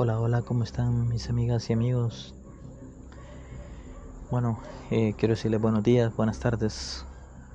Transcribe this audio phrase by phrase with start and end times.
[0.00, 2.32] Hola, hola, ¿cómo están mis amigas y amigos?
[4.30, 4.60] Bueno,
[4.92, 7.04] eh, quiero decirles buenos días, buenas tardes,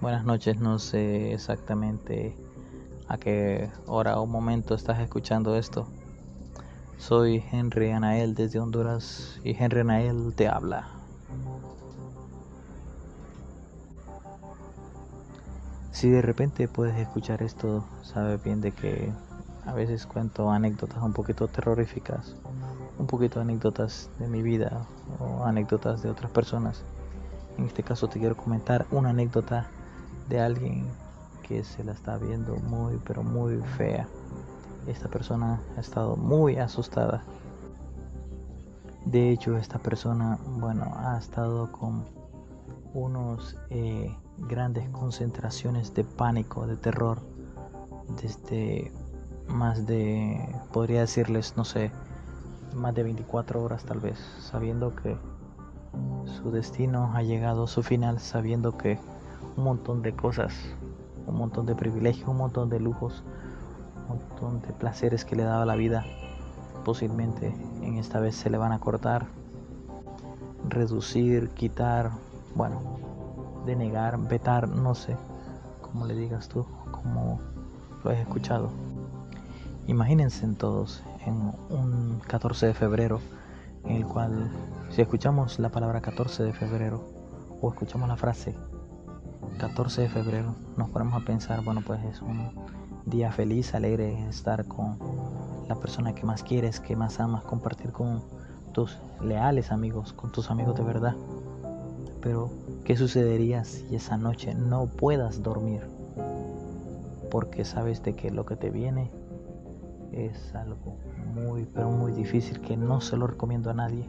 [0.00, 2.34] buenas noches, no sé exactamente
[3.08, 5.86] a qué hora o momento estás escuchando esto.
[6.96, 10.88] Soy Henry Anael desde Honduras y Henry Anael te habla.
[15.92, 19.12] Si de repente puedes escuchar esto, sabes bien de que
[19.66, 22.34] a veces cuento anécdotas un poquito terroríficas,
[22.98, 24.86] un poquito anécdotas de mi vida
[25.18, 26.82] o anécdotas de otras personas.
[27.58, 29.66] En este caso te quiero comentar una anécdota
[30.28, 30.86] de alguien
[31.46, 34.06] que se la está viendo muy pero muy fea.
[34.86, 37.22] Esta persona ha estado muy asustada.
[39.04, 42.04] De hecho, esta persona, bueno, ha estado con
[42.94, 47.18] unos eh, grandes concentraciones de pánico, de terror,
[48.20, 48.92] desde
[49.50, 51.90] más de, podría decirles, no sé,
[52.74, 55.16] más de 24 horas tal vez, sabiendo que
[56.24, 58.98] su destino ha llegado a su final, sabiendo que
[59.56, 60.54] un montón de cosas,
[61.26, 63.22] un montón de privilegios, un montón de lujos,
[64.08, 66.04] un montón de placeres que le daba la vida,
[66.84, 69.26] posiblemente en esta vez se le van a cortar,
[70.68, 72.10] reducir, quitar,
[72.54, 72.80] bueno,
[73.66, 75.16] denegar, vetar, no sé,
[75.82, 77.40] como le digas tú, como
[78.04, 78.70] lo has escuchado.
[79.90, 81.34] Imagínense todos en
[81.68, 83.18] un 14 de febrero
[83.84, 84.48] en el cual
[84.88, 87.02] si escuchamos la palabra 14 de febrero
[87.60, 88.54] o escuchamos la frase
[89.58, 92.52] 14 de febrero nos ponemos a pensar, bueno pues es un
[93.04, 94.96] día feliz, alegre estar con
[95.66, 98.22] la persona que más quieres, que más amas, compartir con
[98.72, 101.16] tus leales amigos, con tus amigos de verdad.
[102.22, 102.48] Pero,
[102.84, 105.80] ¿qué sucedería si esa noche no puedas dormir?
[107.28, 109.10] Porque sabes de que lo que te viene
[110.12, 110.96] es algo
[111.34, 114.04] muy, pero muy difícil que no se lo recomiendo a nadie.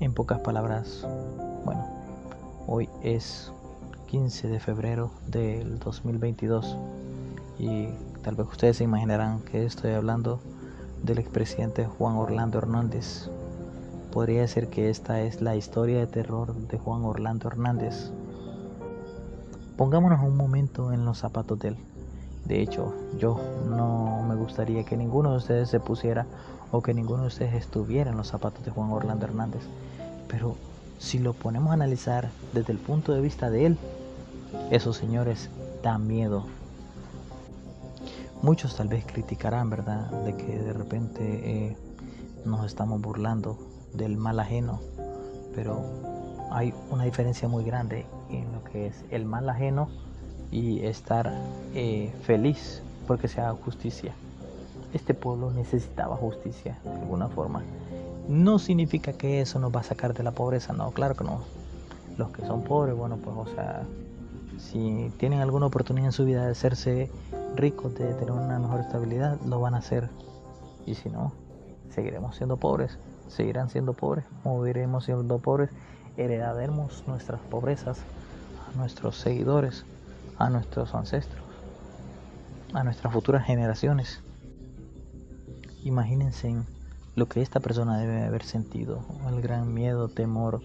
[0.00, 1.06] En pocas palabras,
[1.64, 1.86] bueno,
[2.66, 3.52] hoy es
[4.06, 6.76] 15 de febrero del 2022
[7.58, 7.88] y
[8.22, 10.40] tal vez ustedes se imaginarán que estoy hablando
[11.02, 13.28] del expresidente Juan Orlando Hernández.
[14.12, 18.10] Podría ser que esta es la historia de terror de Juan Orlando Hernández.
[19.76, 21.76] Pongámonos un momento en los zapatos de él.
[22.44, 26.26] De hecho, yo no me gustaría que ninguno de ustedes se pusiera
[26.72, 29.62] o que ninguno de ustedes estuviera en los zapatos de Juan Orlando Hernández.
[30.28, 30.56] Pero
[30.98, 33.78] si lo ponemos a analizar desde el punto de vista de él,
[34.70, 35.50] esos señores
[35.82, 36.44] dan miedo.
[38.42, 41.76] Muchos tal vez criticarán, ¿verdad?, de que de repente eh,
[42.44, 43.58] nos estamos burlando
[43.92, 44.80] del mal ajeno,
[45.54, 45.84] pero
[46.50, 49.88] hay una diferencia muy grande en lo que es el mal ajeno
[50.50, 51.32] y estar
[51.74, 54.12] eh, feliz porque se haga justicia.
[54.92, 57.62] Este pueblo necesitaba justicia de alguna forma.
[58.28, 61.40] No significa que eso nos va a sacar de la pobreza, no, claro que no.
[62.16, 63.82] Los que son pobres, bueno, pues o sea,
[64.58, 67.10] si tienen alguna oportunidad en su vida de hacerse
[67.56, 70.08] ricos, de tener una mejor estabilidad, lo van a hacer.
[70.86, 71.32] Y si no,
[71.94, 75.70] seguiremos siendo pobres, seguirán siendo pobres, moriremos siendo pobres,
[76.16, 77.98] heredaremos nuestras pobrezas
[78.68, 79.84] a nuestros seguidores
[80.40, 81.42] a nuestros ancestros,
[82.72, 84.20] a nuestras futuras generaciones.
[85.84, 86.56] Imagínense
[87.14, 90.62] lo que esta persona debe haber sentido, el gran miedo, temor,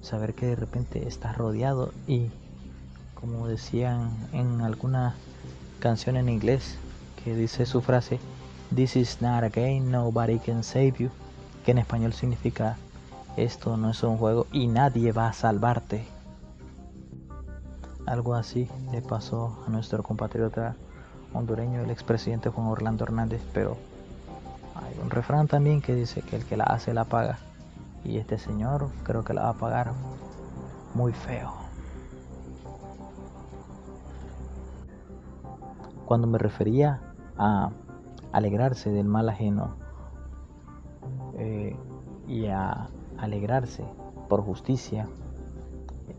[0.00, 2.30] saber que de repente está rodeado y,
[3.14, 5.14] como decían en alguna
[5.80, 6.78] canción en inglés,
[7.22, 8.18] que dice su frase,
[8.74, 11.10] This is not a game, nobody can save you,
[11.64, 12.78] que en español significa,
[13.36, 16.19] esto no es un juego y nadie va a salvarte.
[18.10, 20.74] Algo así le pasó a nuestro compatriota
[21.32, 23.76] hondureño, el expresidente Juan Orlando Hernández, pero
[24.74, 27.38] hay un refrán también que dice que el que la hace la paga.
[28.02, 29.92] Y este señor creo que la va a pagar
[30.92, 31.52] muy feo.
[36.04, 37.00] Cuando me refería
[37.38, 37.70] a
[38.32, 39.76] alegrarse del mal ajeno
[41.38, 41.76] eh,
[42.26, 43.84] y a alegrarse
[44.28, 45.06] por justicia,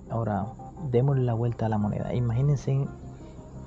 [0.09, 0.45] ahora
[0.89, 2.13] démosle la vuelta a la moneda.
[2.13, 2.87] Imagínense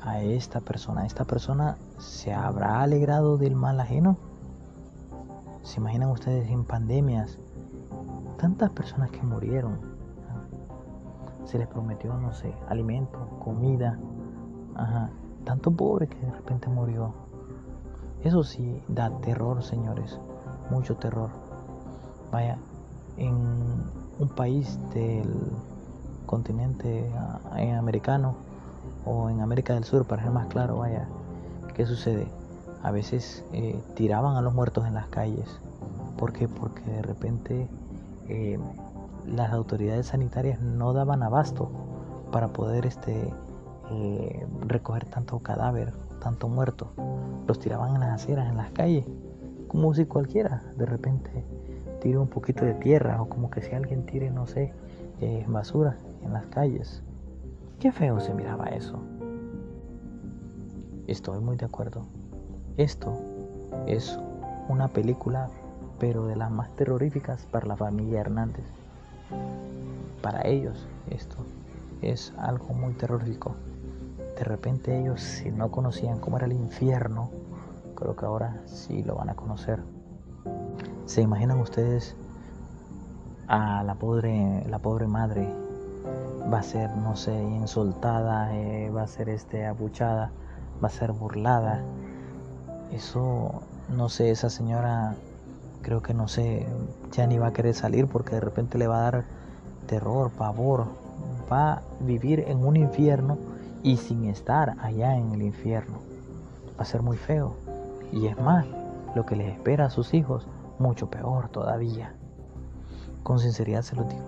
[0.03, 1.07] a esta persona.
[1.07, 4.17] ¿Esta persona se habrá alegrado del mal ajeno?
[5.63, 7.39] ¿Se imaginan ustedes en pandemias?
[8.39, 9.79] Tantas personas que murieron.
[11.47, 13.99] Se les prometió, no sé, alimento, comida.
[15.45, 17.13] Tanto pobre que de repente murió.
[18.23, 20.19] Eso sí da terror, señores.
[20.71, 21.31] Mucho terror.
[22.33, 22.59] Vaya,
[23.17, 23.35] en
[24.19, 25.33] un país del
[26.27, 27.11] continente
[27.79, 28.37] americano
[29.05, 31.07] o en América del Sur, para ser más claro, vaya,
[31.75, 32.27] ¿qué sucede?
[32.85, 35.49] a veces eh, tiraban a los muertos en las calles.
[36.19, 36.49] ¿Por qué?
[36.49, 37.67] Porque de repente
[38.29, 38.59] eh,
[39.27, 41.71] las autoridades sanitarias no daban abasto
[42.31, 43.33] para poder este,
[43.91, 46.93] eh, recoger tanto cadáver, tanto muerto.
[47.49, 49.07] Los tiraban en las aceras, en las calles,
[49.67, 51.47] como si cualquiera de repente
[52.03, 54.75] tire un poquito de tierra o como que si alguien tire, no sé,
[55.47, 57.03] basura en las calles.
[57.79, 58.99] Qué feo se miraba eso.
[61.07, 62.03] Estoy muy de acuerdo.
[62.77, 63.13] Esto
[63.87, 64.19] es
[64.69, 65.49] una película,
[65.99, 68.65] pero de las más terroríficas para la familia Hernández.
[70.23, 71.37] Para ellos esto
[72.03, 73.55] es algo muy terrorífico.
[74.37, 77.31] De repente ellos, si no conocían cómo era el infierno,
[77.95, 79.81] creo que ahora sí lo van a conocer.
[81.07, 82.17] ¿Se imaginan ustedes
[83.49, 85.49] a la pobre, la pobre madre?
[86.53, 90.31] Va a ser, no sé, insultada, eh, va a ser este, abuchada
[90.83, 91.83] va a ser burlada.
[92.93, 95.15] Eso, no sé, esa señora
[95.83, 96.67] creo que no sé,
[97.13, 99.25] ya ni va a querer salir porque de repente le va a dar
[99.87, 100.87] terror, pavor.
[101.53, 103.37] Va a vivir en un infierno
[103.83, 105.99] y sin estar allá en el infierno.
[106.79, 107.55] Va a ser muy feo.
[108.13, 108.67] Y es más,
[109.15, 110.47] lo que les espera a sus hijos,
[110.79, 112.15] mucho peor todavía.
[113.25, 114.23] Con sinceridad se lo digo.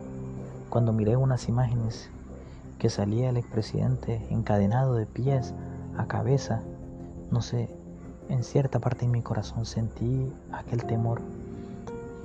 [0.70, 2.08] Cuando miré unas imágenes
[2.78, 5.52] que salía el expresidente encadenado de pies
[5.98, 6.62] a cabeza,
[7.30, 7.68] no sé,
[8.30, 11.20] en cierta parte de mi corazón sentí aquel temor.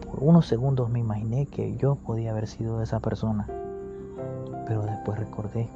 [0.09, 3.47] Por unos segundos me imaginé que yo podía haber sido esa persona,
[4.65, 5.67] pero después recordé,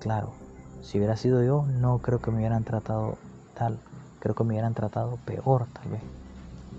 [0.00, 0.30] claro,
[0.80, 3.18] si hubiera sido yo, no creo que me hubieran tratado
[3.52, 3.78] tal,
[4.20, 6.02] creo que me hubieran tratado peor tal vez,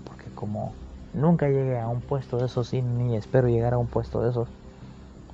[0.04, 0.72] porque como
[1.14, 4.30] nunca llegué a un puesto de esos y ni espero llegar a un puesto de
[4.30, 4.48] esos,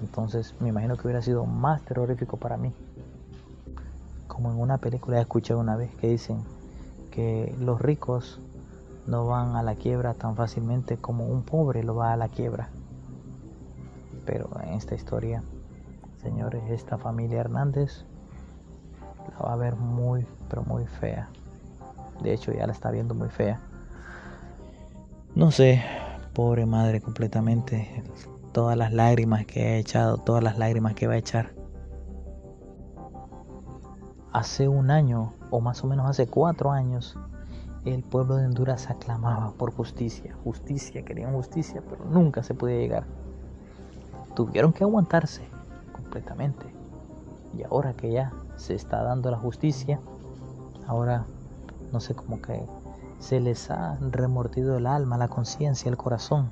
[0.00, 2.72] entonces me imagino que hubiera sido más terrorífico para mí
[4.34, 6.42] como en una película escuché una vez que dicen
[7.12, 8.40] que los ricos
[9.06, 12.68] no van a la quiebra tan fácilmente como un pobre lo va a la quiebra.
[14.26, 15.44] Pero en esta historia,
[16.20, 18.04] señores, esta familia Hernández
[19.30, 21.28] la va a ver muy, pero muy fea.
[22.20, 23.60] De hecho, ya la está viendo muy fea.
[25.34, 25.82] No sé,
[26.32, 28.04] pobre madre completamente.
[28.52, 31.54] Todas las lágrimas que ha echado, todas las lágrimas que va a echar
[34.32, 37.18] Hace un año, o más o menos hace cuatro años,
[37.84, 43.04] el pueblo de Honduras aclamaba por justicia, justicia, querían justicia, pero nunca se podía llegar.
[44.36, 45.42] Tuvieron que aguantarse
[45.92, 46.66] completamente.
[47.56, 49.98] Y ahora que ya se está dando la justicia,
[50.86, 51.26] ahora
[51.92, 52.64] no sé cómo que
[53.24, 56.50] se les ha remordido el alma, la conciencia, el corazón.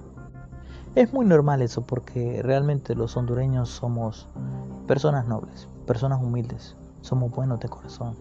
[0.95, 4.27] Es muy normal eso porque realmente los hondureños somos
[4.87, 8.15] personas nobles, personas humildes, somos buenos de corazón.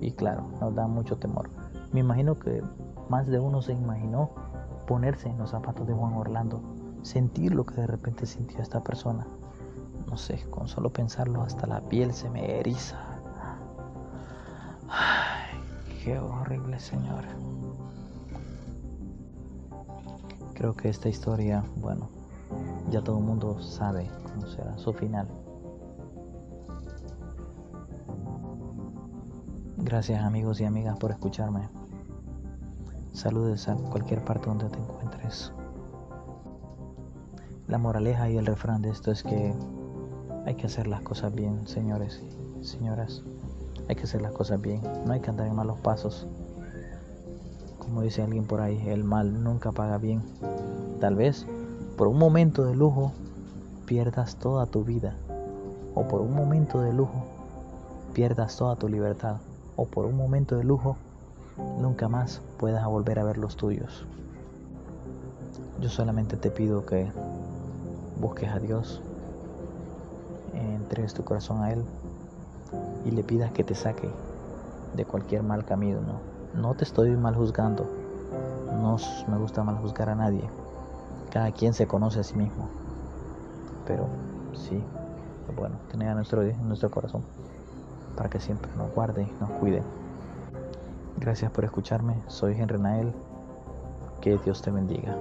[0.00, 1.50] Y claro, nos da mucho temor.
[1.92, 2.62] Me imagino que
[3.10, 4.30] más de uno se imaginó
[4.86, 6.62] ponerse en los zapatos de Juan Orlando,
[7.02, 9.26] sentir lo que de repente sintió esta persona.
[10.06, 12.96] No sé, con solo pensarlo hasta la piel se me eriza.
[16.06, 17.28] Qué horrible, señora.
[20.54, 22.08] Creo que esta historia, bueno,
[22.90, 25.26] ya todo el mundo sabe cómo será su final.
[29.78, 31.68] Gracias amigos y amigas por escucharme.
[33.12, 35.52] Saludes a cualquier parte donde te encuentres.
[37.66, 39.52] La moraleja y el refrán de esto es que
[40.44, 42.22] hay que hacer las cosas bien, señores
[42.60, 43.24] y señoras.
[43.88, 44.80] Hay que hacer las cosas bien.
[45.04, 46.26] No hay que andar en malos pasos.
[47.78, 50.22] Como dice alguien por ahí, el mal nunca paga bien.
[51.00, 51.46] Tal vez
[51.96, 53.12] por un momento de lujo
[53.86, 55.14] pierdas toda tu vida.
[55.94, 57.24] O por un momento de lujo
[58.12, 59.36] pierdas toda tu libertad
[59.76, 60.96] o por un momento de lujo
[61.78, 64.06] nunca más puedas volver a ver los tuyos.
[65.80, 67.10] Yo solamente te pido que
[68.18, 69.02] busques a Dios,
[70.54, 71.84] entregues tu corazón a Él
[73.04, 74.08] y le pidas que te saque
[74.94, 76.00] de cualquier mal camino.
[76.54, 77.86] No, te estoy mal juzgando,
[78.80, 78.96] no
[79.28, 80.42] me gusta mal juzgar a nadie.
[81.30, 82.68] Cada quien se conoce a sí mismo.
[83.86, 84.06] Pero
[84.54, 84.82] sí,
[85.56, 87.22] bueno, tener a nuestro, nuestro corazón
[88.16, 89.82] para que siempre nos guarde nos cuide.
[91.18, 93.12] Gracias por escucharme, soy Henry Nael,
[94.20, 95.16] que Dios te bendiga.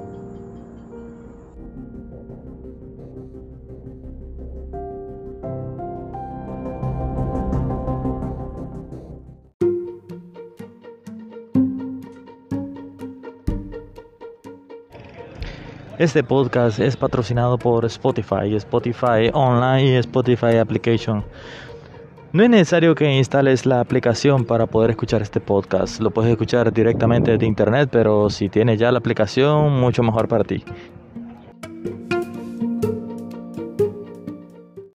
[16.06, 21.26] Este podcast es patrocinado por Spotify, Spotify Online y Spotify Application.
[22.32, 26.00] No es necesario que instales la aplicación para poder escuchar este podcast.
[26.02, 30.44] Lo puedes escuchar directamente de internet, pero si tienes ya la aplicación, mucho mejor para
[30.44, 30.64] ti.